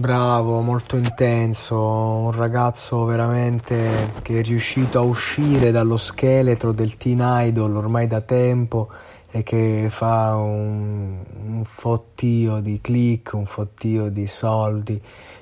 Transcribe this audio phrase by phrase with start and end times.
[0.00, 7.20] Bravo, molto intenso, un ragazzo veramente che è riuscito a uscire dallo scheletro del teen
[7.22, 8.88] idol ormai da tempo
[9.30, 14.98] e che fa un, un fottio di click, un fottio di soldi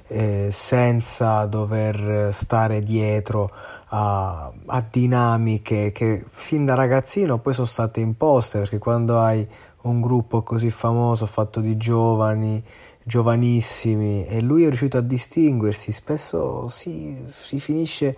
[0.08, 3.52] eh, senza dover stare dietro
[3.90, 9.46] a, a dinamiche che fin da ragazzino poi sono state imposte perché quando hai
[9.82, 12.62] un gruppo così famoso fatto di giovani
[13.08, 18.14] giovanissimi e lui è riuscito a distinguersi, spesso si, si finisce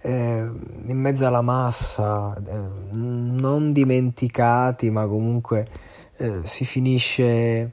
[0.00, 0.50] eh,
[0.86, 5.66] in mezzo alla massa, eh, non dimenticati, ma comunque
[6.16, 7.72] eh, si finisce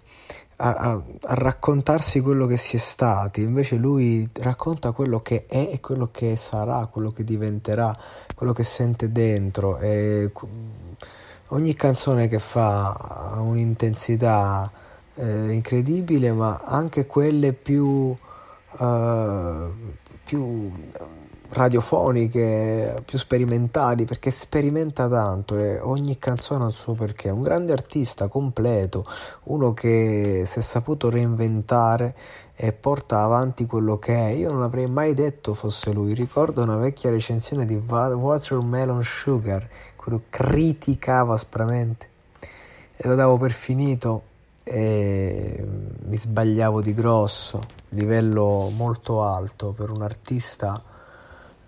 [0.58, 5.70] a, a, a, raccontarsi quello che si è stati, invece lui racconta quello che è
[5.72, 7.96] e quello che sarà, quello che diventerà,
[8.36, 9.78] quello che sente dentro.
[9.78, 10.30] E
[11.48, 14.70] ogni canzone che fa ha un'intensità
[15.18, 18.16] eh, incredibile, ma anche quelle più,
[18.80, 19.70] eh,
[20.24, 20.72] più
[21.50, 27.30] radiofoniche, più sperimentali, perché sperimenta tanto e ogni canzone ha il suo perché.
[27.30, 29.06] Un grande artista completo,
[29.44, 32.16] uno che si è saputo reinventare
[32.56, 34.30] e porta avanti quello che è.
[34.32, 36.14] Io non avrei mai detto fosse lui.
[36.14, 42.10] Ricordo una vecchia recensione di Watermelon Sugar, quello criticava aspramente
[42.96, 44.24] e lo davo per finito
[44.68, 45.66] e
[46.06, 50.82] mi sbagliavo di grosso, livello molto alto per un artista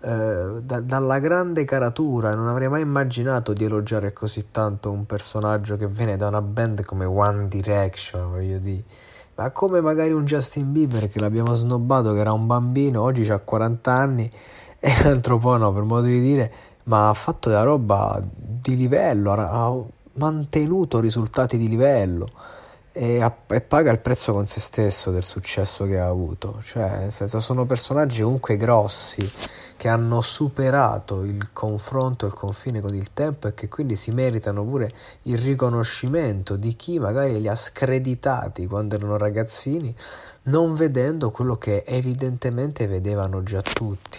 [0.02, 5.78] eh, da, dalla grande caratura, non avrei mai immaginato di elogiare così tanto un personaggio
[5.78, 8.84] che viene da una band come One Direction, voglio dire.
[9.36, 13.38] Ma come magari un Justin Bieber che l'abbiamo snobbato, che era un bambino, oggi ha
[13.38, 14.28] 40 anni
[14.78, 16.52] e un altro po' no, per modo di dire,
[16.84, 19.74] ma ha fatto della roba di livello, ha
[20.14, 22.28] mantenuto risultati di livello
[22.92, 26.60] e, e, paga il prezzo con se stesso del successo che ha avuto.
[26.62, 29.30] Cioè, nel senso, sono personaggi comunque grossi
[29.76, 34.62] che hanno superato il confronto, il confine con il tempo e che quindi si meritano
[34.62, 34.90] pure
[35.22, 39.94] il riconoscimento di chi magari li ha screditati quando erano ragazzini,
[40.44, 44.18] non vedendo quello che evidentemente vedevano già tutti.